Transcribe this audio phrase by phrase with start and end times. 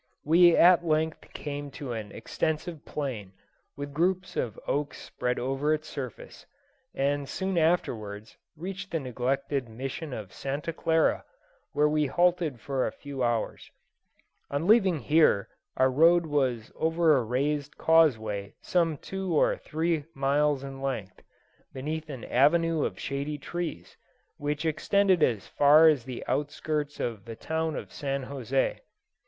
[0.25, 3.33] We at length came to an extensive plain,
[3.77, 6.47] with groups of oaks spread over its surface,
[6.95, 11.23] and soon afterwards reached the neglected Mission of Santa Clara,
[11.73, 13.69] where we halted for a few hours.
[14.49, 20.63] On leaving here our road was over a raised causeway some two or three miles
[20.63, 21.21] in length,
[21.73, 23.97] beneath an avenue of shady trees,
[24.37, 28.25] which extended as far as the outskirts of the town of St.
[28.25, 28.79] José.